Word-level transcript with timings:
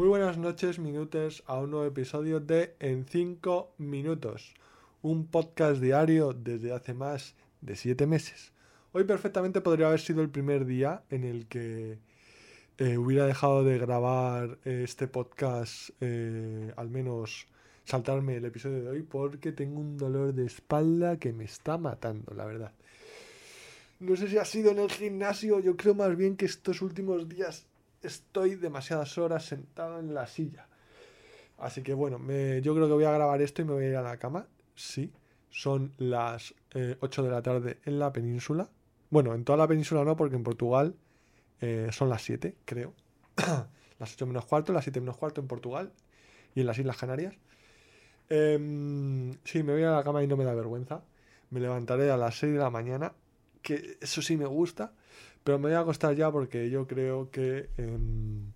Muy 0.00 0.08
buenas 0.08 0.38
noches, 0.38 0.78
minutos, 0.78 1.42
a 1.46 1.58
un 1.58 1.72
nuevo 1.72 1.84
episodio 1.84 2.40
de 2.40 2.74
En 2.80 3.04
5 3.04 3.74
Minutos, 3.76 4.54
un 5.02 5.26
podcast 5.26 5.78
diario 5.78 6.32
desde 6.32 6.72
hace 6.72 6.94
más 6.94 7.34
de 7.60 7.76
7 7.76 8.06
meses. 8.06 8.54
Hoy 8.92 9.04
perfectamente 9.04 9.60
podría 9.60 9.88
haber 9.88 10.00
sido 10.00 10.22
el 10.22 10.30
primer 10.30 10.64
día 10.64 11.02
en 11.10 11.24
el 11.24 11.46
que 11.48 11.98
eh, 12.78 12.96
hubiera 12.96 13.26
dejado 13.26 13.62
de 13.62 13.76
grabar 13.76 14.56
eh, 14.64 14.84
este 14.84 15.06
podcast, 15.06 15.90
eh, 16.00 16.72
al 16.76 16.88
menos 16.88 17.46
saltarme 17.84 18.36
el 18.36 18.46
episodio 18.46 18.80
de 18.80 18.88
hoy, 18.88 19.02
porque 19.02 19.52
tengo 19.52 19.80
un 19.80 19.98
dolor 19.98 20.32
de 20.32 20.46
espalda 20.46 21.18
que 21.18 21.34
me 21.34 21.44
está 21.44 21.76
matando, 21.76 22.32
la 22.32 22.46
verdad. 22.46 22.72
No 23.98 24.16
sé 24.16 24.28
si 24.28 24.38
ha 24.38 24.46
sido 24.46 24.70
en 24.70 24.78
el 24.78 24.90
gimnasio, 24.90 25.60
yo 25.60 25.76
creo 25.76 25.94
más 25.94 26.16
bien 26.16 26.38
que 26.38 26.46
estos 26.46 26.80
últimos 26.80 27.28
días 27.28 27.66
estoy 28.02 28.56
demasiadas 28.56 29.16
horas 29.18 29.44
sentado 29.44 29.98
en 29.98 30.14
la 30.14 30.26
silla. 30.26 30.66
Así 31.58 31.82
que 31.82 31.94
bueno, 31.94 32.18
me, 32.18 32.62
yo 32.62 32.74
creo 32.74 32.86
que 32.86 32.94
voy 32.94 33.04
a 33.04 33.12
grabar 33.12 33.42
esto 33.42 33.62
y 33.62 33.64
me 33.64 33.72
voy 33.72 33.84
a 33.84 33.88
ir 33.88 33.96
a 33.96 34.02
la 34.02 34.16
cama. 34.16 34.46
Sí, 34.74 35.12
son 35.50 35.92
las 35.98 36.54
8 37.00 37.22
de 37.22 37.30
la 37.30 37.42
tarde 37.42 37.78
en 37.84 37.98
la 37.98 38.12
península. 38.12 38.70
Bueno, 39.10 39.34
en 39.34 39.44
toda 39.44 39.58
la 39.58 39.68
península 39.68 40.04
no, 40.04 40.16
porque 40.16 40.36
en 40.36 40.44
Portugal 40.44 40.94
eh, 41.60 41.88
son 41.92 42.08
las 42.08 42.22
7, 42.22 42.56
creo. 42.64 42.94
las 43.98 44.14
8 44.14 44.26
menos 44.26 44.46
cuarto, 44.46 44.72
las 44.72 44.84
7 44.84 45.00
menos 45.00 45.16
cuarto 45.16 45.40
en 45.40 45.48
Portugal 45.48 45.92
y 46.54 46.60
en 46.60 46.66
las 46.66 46.78
Islas 46.78 46.96
Canarias. 46.96 47.34
Em, 48.28 49.32
sí, 49.44 49.62
me 49.62 49.72
voy 49.72 49.82
a 49.82 49.90
la 49.90 50.04
cama 50.04 50.22
y 50.22 50.26
no 50.26 50.36
me 50.36 50.44
da 50.44 50.54
vergüenza. 50.54 51.02
Me 51.50 51.60
levantaré 51.60 52.10
a 52.10 52.16
las 52.16 52.38
6 52.38 52.52
de 52.52 52.58
la 52.58 52.70
mañana, 52.70 53.12
que 53.60 53.98
eso 54.00 54.22
sí 54.22 54.36
me 54.36 54.46
gusta, 54.46 54.92
pero 55.44 55.58
me 55.58 55.68
voy 55.68 55.76
a 55.76 55.80
acostar 55.80 56.14
ya 56.14 56.30
porque 56.30 56.70
yo 56.70 56.86
creo 56.86 57.30
que 57.30 57.70
em, 57.76 58.52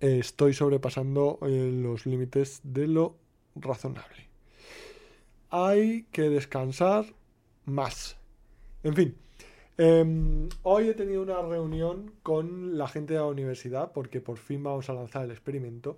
estoy 0.00 0.54
sobrepasando 0.54 1.38
eh, 1.42 1.70
los 1.72 2.06
límites 2.06 2.60
de 2.64 2.86
lo 2.86 3.16
razonable. 3.54 4.28
Hay 5.50 6.04
que 6.12 6.30
descansar 6.30 7.06
más. 7.64 8.16
En 8.82 8.94
fin, 8.94 9.16
Em, 9.82 10.50
hoy 10.62 10.88
he 10.90 10.94
tenido 10.94 11.22
una 11.22 11.40
reunión 11.40 12.12
con 12.22 12.76
la 12.76 12.86
gente 12.86 13.14
de 13.14 13.20
la 13.20 13.24
universidad 13.24 13.92
porque 13.92 14.20
por 14.20 14.36
fin 14.36 14.62
vamos 14.62 14.90
a 14.90 14.92
lanzar 14.92 15.24
el 15.24 15.30
experimento. 15.30 15.96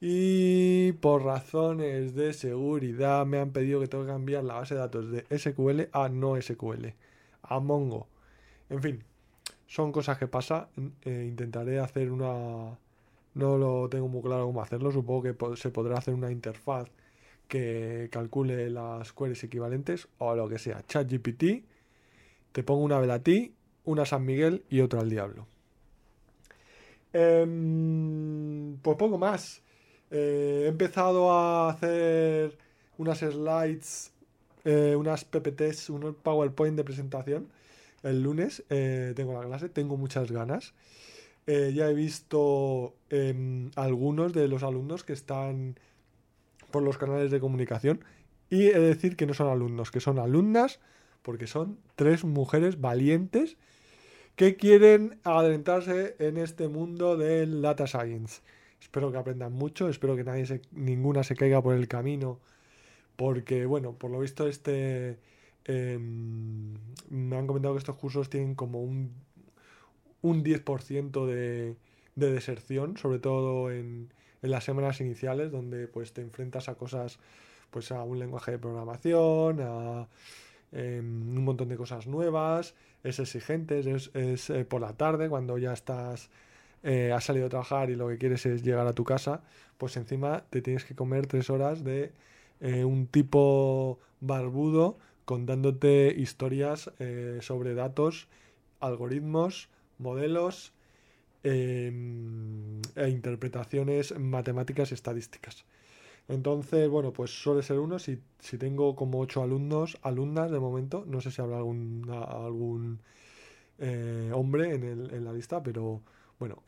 Y 0.00 0.92
por 0.92 1.22
razones 1.22 2.14
de 2.14 2.32
seguridad 2.32 3.26
me 3.26 3.40
han 3.40 3.50
pedido 3.52 3.78
que 3.80 3.88
tengo 3.88 4.04
que 4.04 4.10
cambiar 4.12 4.42
la 4.44 4.54
base 4.54 4.72
de 4.72 4.80
datos 4.80 5.10
de 5.10 5.26
SQL 5.38 5.90
a 5.92 6.08
no 6.08 6.40
SQL, 6.40 6.94
a 7.42 7.60
Mongo. 7.60 8.06
En 8.68 8.82
fin, 8.82 9.04
son 9.66 9.92
cosas 9.92 10.18
que 10.18 10.26
pasan. 10.26 10.68
Eh, 11.04 11.26
intentaré 11.28 11.78
hacer 11.78 12.10
una... 12.10 12.78
No 13.34 13.58
lo 13.58 13.88
tengo 13.88 14.08
muy 14.08 14.22
claro 14.22 14.46
cómo 14.46 14.62
hacerlo. 14.62 14.90
Supongo 14.90 15.22
que 15.22 15.56
se 15.56 15.70
podrá 15.70 15.98
hacer 15.98 16.14
una 16.14 16.30
interfaz 16.30 16.88
que 17.48 18.08
calcule 18.10 18.70
las 18.70 19.12
queries 19.12 19.44
equivalentes 19.44 20.08
o 20.18 20.34
lo 20.34 20.48
que 20.48 20.58
sea. 20.58 20.82
ChatGPT 20.86 21.64
te 22.52 22.62
pongo 22.62 22.82
una 22.82 22.98
vela 22.98 23.14
a 23.14 23.22
ti, 23.22 23.54
una 23.84 24.06
San 24.06 24.24
Miguel 24.24 24.64
y 24.70 24.80
otra 24.80 25.00
al 25.00 25.10
diablo. 25.10 25.46
Em, 27.12 28.76
pues 28.82 28.96
poco 28.96 29.18
más. 29.18 29.62
Eh, 30.10 30.62
he 30.64 30.68
empezado 30.68 31.30
a 31.32 31.70
hacer 31.70 32.56
unas 32.98 33.18
slides, 33.18 34.12
eh, 34.64 34.94
unas 34.96 35.24
PPTs, 35.24 35.90
un 35.90 36.14
PowerPoint 36.14 36.76
de 36.76 36.84
presentación. 36.84 37.48
El 38.06 38.22
lunes 38.22 38.64
eh, 38.70 39.12
tengo 39.16 39.34
la 39.34 39.46
clase, 39.46 39.68
tengo 39.68 39.96
muchas 39.96 40.30
ganas. 40.30 40.74
ya 41.46 41.88
he 41.88 41.94
visto 41.94 42.94
em, 43.10 43.70
algunos 43.76 44.32
de 44.32 44.48
los 44.48 44.62
alumnos 44.62 45.04
que 45.04 45.12
están 45.12 45.78
por 46.70 46.82
los 46.82 46.98
canales 46.98 47.30
de 47.30 47.40
comunicación. 47.40 48.04
Y 48.50 48.66
he 48.66 48.78
de 48.78 48.88
decir 48.88 49.16
que 49.16 49.26
no 49.26 49.34
son 49.34 49.48
alumnos, 49.48 49.90
que 49.90 50.00
son 50.00 50.18
alumnas 50.18 50.80
porque 51.26 51.48
son 51.48 51.78
tres 51.96 52.24
mujeres 52.24 52.80
valientes 52.80 53.56
que 54.36 54.54
quieren 54.54 55.18
adentrarse 55.24 56.14
en 56.20 56.36
este 56.36 56.68
mundo 56.68 57.16
del 57.16 57.62
data 57.62 57.88
science. 57.88 58.42
Espero 58.80 59.10
que 59.10 59.18
aprendan 59.18 59.52
mucho, 59.52 59.88
espero 59.88 60.14
que 60.14 60.22
nadie 60.22 60.46
se, 60.46 60.62
ninguna 60.70 61.24
se 61.24 61.34
caiga 61.34 61.60
por 61.60 61.74
el 61.74 61.88
camino, 61.88 62.38
porque 63.16 63.66
bueno, 63.66 63.94
por 63.94 64.12
lo 64.12 64.20
visto 64.20 64.46
este 64.46 65.18
em, 65.66 66.74
me 67.10 67.36
han 67.36 67.46
comentado 67.46 67.74
que 67.74 67.78
estos 67.78 67.96
cursos 67.96 68.30
tienen 68.30 68.54
como 68.54 68.82
un, 68.82 69.12
un 70.22 70.42
10% 70.42 71.26
de, 71.26 71.76
de 72.14 72.32
deserción, 72.32 72.96
sobre 72.96 73.18
todo 73.18 73.70
en, 73.70 74.12
en 74.42 74.50
las 74.50 74.64
semanas 74.64 75.00
iniciales, 75.00 75.50
donde 75.50 75.88
pues 75.88 76.12
te 76.12 76.22
enfrentas 76.22 76.68
a 76.68 76.74
cosas, 76.74 77.18
pues 77.70 77.92
a 77.92 78.02
un 78.02 78.18
lenguaje 78.18 78.52
de 78.52 78.58
programación, 78.58 79.60
a 79.60 80.08
Em, 80.72 81.36
un 81.36 81.44
montón 81.44 81.68
de 81.68 81.76
cosas 81.76 82.06
nuevas, 82.06 82.74
es 83.02 83.18
exigente, 83.18 83.80
es, 83.80 84.10
eh, 84.50 84.64
por 84.64 84.80
la 84.80 84.92
tarde 84.94 85.28
cuando 85.28 85.58
ya 85.58 85.72
estás, 85.72 86.28
eh, 86.82 87.12
has 87.12 87.24
salido 87.24 87.46
a 87.46 87.48
trabajar 87.48 87.90
y 87.90 87.94
lo 87.94 88.08
que 88.08 88.18
quieres 88.18 88.44
es 88.46 88.62
llegar 88.62 88.86
a 88.86 88.92
tu 88.92 89.04
casa, 89.04 89.42
pues 89.78 89.96
encima 89.96 90.44
te 90.50 90.62
tienes 90.62 90.84
que 90.84 90.94
comer 90.94 91.26
tres 91.26 91.50
horas 91.50 91.84
de 91.84 92.12
eh, 92.60 92.84
un 92.84 93.06
tipo 93.06 93.98
barbudo 94.20 94.98
contándote 95.26 96.14
historias 96.16 96.90
sobre 97.40 97.74
datos, 97.74 98.28
algoritmos, 98.80 99.68
modelos 99.98 100.72
em, 101.42 102.80
e 102.94 103.08
interpretaciones 103.08 104.18
matemáticas 104.18 104.90
y 104.90 104.94
estadísticas. 104.94 105.64
Entonces, 106.28 106.88
bueno, 106.88 107.12
pues 107.12 107.30
suele 107.30 107.62
ser 107.62 107.78
uno. 107.78 107.98
Si, 107.98 108.18
si 108.40 108.58
tengo 108.58 108.96
como 108.96 109.20
ocho 109.20 109.42
alumnos, 109.42 109.98
alumnas 110.02 110.50
de 110.50 110.58
momento, 110.58 111.04
no 111.06 111.20
sé 111.20 111.30
si 111.30 111.40
habrá 111.40 111.58
algún, 111.58 112.06
algún 112.10 112.98
eh, 113.78 114.30
hombre 114.34 114.74
en, 114.74 114.82
el, 114.84 115.14
en, 115.14 115.24
la 115.24 115.32
lista, 115.32 115.62
pero 115.62 116.02
bueno, 116.40 116.62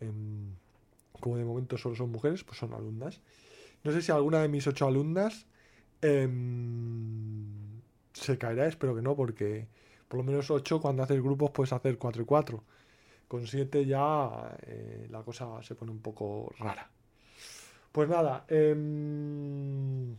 como 1.21 1.37
de 1.37 1.45
momento 1.45 1.77
solo 1.77 1.97
son 1.97 2.11
mujeres, 2.11 2.45
pues 2.45 2.59
son 2.59 2.73
alumnas. 2.73 3.21
No 3.83 3.93
sé 3.93 4.03
si 4.03 4.13
alguna 4.13 4.41
de 4.41 4.49
mis 4.49 4.67
ocho 4.67 4.87
alumnas 4.87 5.47
em, 6.03 7.81
se 8.19 8.39
caerá, 8.39 8.67
espero 8.67 8.95
que 8.95 9.03
no, 9.03 9.17
porque 9.17 9.67
por 10.09 10.19
lo 10.19 10.25
menos 10.25 10.51
ocho 10.51 10.81
cuando 10.81 11.03
haces 11.03 11.23
grupos 11.23 11.51
puedes 11.51 11.73
hacer 11.73 11.99
cuatro 11.99 12.23
y 12.23 12.25
cuatro. 12.25 12.65
Con 13.29 13.47
siete 13.47 13.84
ya 13.84 14.56
eh, 14.62 15.06
la 15.11 15.23
cosa 15.23 15.62
se 15.62 15.75
pone 15.75 15.93
un 15.93 16.01
poco 16.01 16.53
rara. 16.59 16.91
Pues 17.93 18.09
nada, 18.09 18.45
em, 18.49 20.17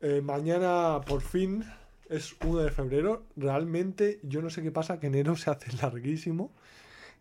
eh, 0.00 0.20
mañana 0.22 1.00
por 1.06 1.22
fin 1.22 1.64
es 2.08 2.34
1 2.40 2.60
de 2.62 2.70
febrero. 2.70 3.24
Realmente 3.36 4.20
yo 4.22 4.42
no 4.42 4.50
sé 4.50 4.62
qué 4.62 4.70
pasa, 4.70 5.00
que 5.00 5.08
enero 5.08 5.36
se 5.36 5.50
hace 5.50 5.72
larguísimo. 5.82 6.52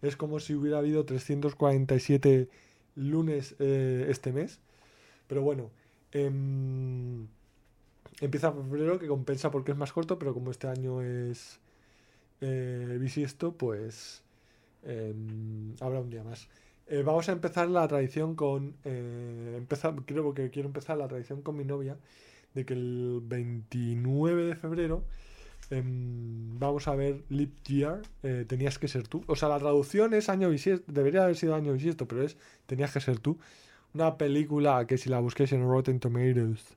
Es 0.01 0.15
como 0.17 0.39
si 0.39 0.53
hubiera 0.53 0.79
habido 0.79 1.05
347 1.05 2.49
lunes 2.95 3.55
eh, 3.59 4.07
este 4.09 4.31
mes. 4.31 4.59
Pero 5.27 5.41
bueno, 5.41 5.71
em, 6.11 7.27
empieza 8.21 8.51
febrero 8.51 8.99
que 8.99 9.07
compensa 9.07 9.51
porque 9.51 9.71
es 9.71 9.77
más 9.77 9.93
corto, 9.93 10.17
pero 10.17 10.33
como 10.33 10.51
este 10.51 10.67
año 10.67 11.01
es 11.01 11.59
eh, 12.41 12.97
bisiesto, 12.99 13.53
pues 13.53 14.23
em, 14.83 15.75
habrá 15.79 15.99
un 15.99 16.09
día 16.09 16.23
más. 16.23 16.47
Eh, 16.87 17.03
vamos 17.03 17.27
a 17.29 17.31
empezar 17.33 17.69
la 17.69 17.87
tradición 17.87 18.35
con. 18.35 18.75
Eh, 18.85 19.61
creo 20.05 20.33
que 20.33 20.49
quiero 20.49 20.67
empezar 20.67 20.97
la 20.97 21.07
tradición 21.07 21.41
con 21.41 21.57
mi 21.57 21.65
novia 21.65 21.97
de 22.53 22.65
que 22.65 22.73
el 22.73 23.21
29 23.23 24.45
de 24.45 24.55
febrero 24.55 25.03
em, 25.69 26.57
vamos 26.59 26.87
a 26.87 26.95
ver 26.95 27.23
Leap 27.29 27.51
Year. 27.65 28.01
Tenías 28.47 28.79
que 28.79 28.87
ser 28.87 29.07
tú. 29.07 29.23
O 29.27 29.35
sea, 29.35 29.49
la 29.49 29.59
traducción 29.59 30.13
es 30.13 30.29
año 30.29 30.49
bisiesto. 30.49 30.91
Debería 30.91 31.23
haber 31.23 31.35
sido 31.35 31.55
año 31.55 31.73
bisiesto, 31.73 32.07
pero 32.07 32.23
es 32.23 32.37
Tenías 32.67 32.93
que 32.93 33.01
ser 33.01 33.19
tú. 33.19 33.37
Una 33.93 34.17
película 34.17 34.85
que 34.87 34.97
si 34.97 35.09
la 35.09 35.19
busquéis 35.19 35.53
en 35.53 35.67
Rotten 35.67 35.99
Tomatoes 35.99 36.76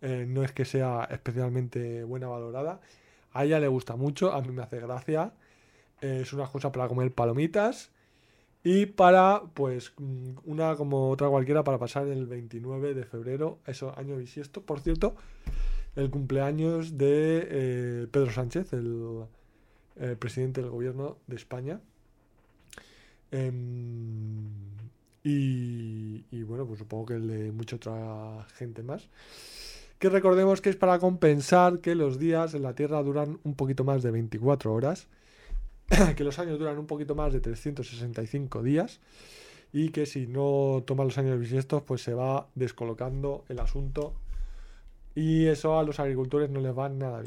no 0.00 0.42
es 0.44 0.52
que 0.52 0.64
sea 0.64 1.08
especialmente 1.10 2.04
buena 2.04 2.28
valorada. 2.28 2.80
A 3.32 3.44
ella 3.44 3.60
le 3.60 3.68
gusta 3.68 3.96
mucho, 3.96 4.32
a 4.32 4.40
mí 4.42 4.50
me 4.50 4.62
hace 4.62 4.80
gracia. 4.80 5.32
es 6.00 6.32
una 6.32 6.46
cosa 6.46 6.72
para 6.72 6.88
comer 6.88 7.12
palomitas 7.12 7.90
y 8.68 8.86
para, 8.86 9.42
pues, 9.54 9.92
mm, 9.96 10.38
una 10.44 10.74
como 10.74 11.10
otra 11.10 11.28
cualquiera 11.28 11.62
para 11.62 11.78
pasar 11.78 12.08
el 12.08 12.26
29 12.26 12.94
de 12.94 13.04
febrero, 13.04 13.60
eso, 13.64 13.96
año 13.96 14.16
bisiesto. 14.16 14.60
Por 14.60 14.80
cierto, 14.80 15.14
el 15.94 16.10
cumpleaños 16.10 16.98
de 16.98 17.46
eh, 17.48 18.06
Pedro 18.10 18.32
Sánchez, 18.32 18.72
el, 18.72 19.26
presidente 20.18 20.62
del 20.62 20.70
gobierno 20.70 21.18
de 21.28 21.36
España. 21.36 21.80
Em, 23.30 24.48
y, 25.22 26.24
y, 26.32 26.42
bueno, 26.42 26.66
pues 26.66 26.80
supongo 26.80 27.06
que 27.06 27.14
el 27.14 27.28
de 27.28 27.52
mucha 27.52 27.76
otra 27.76 28.46
gente 28.56 28.82
más. 28.82 29.08
Que 29.98 30.10
recordemos 30.10 30.60
que 30.60 30.70
es 30.70 30.76
para 30.76 30.98
compensar 30.98 31.80
que 31.80 31.94
los 31.94 32.18
días 32.18 32.54
en 32.54 32.62
la 32.62 32.74
Tierra 32.74 33.02
duran 33.02 33.38
un 33.44 33.54
poquito 33.54 33.84
más 33.84 34.02
de 34.02 34.10
24 34.10 34.72
horas 34.72 35.08
que 36.16 36.24
los 36.24 36.38
años 36.38 36.58
duran 36.58 36.78
un 36.78 36.86
poquito 36.86 37.14
más 37.14 37.32
de 37.32 37.40
365 37.40 38.62
días 38.62 39.00
y 39.72 39.90
que 39.90 40.06
si 40.06 40.26
no 40.26 40.82
toman 40.86 41.06
los 41.06 41.18
años 41.18 41.38
bisiestos 41.38 41.82
pues 41.82 42.02
se 42.02 42.14
va 42.14 42.48
descolocando 42.54 43.44
el 43.48 43.60
asunto 43.60 44.14
y 45.14 45.46
eso 45.46 45.78
a 45.78 45.82
los 45.82 45.98
agricultores 45.98 46.50
no 46.50 46.60
les 46.60 46.76
va 46.76 46.88
nada 46.88 47.20
bien. 47.20 47.24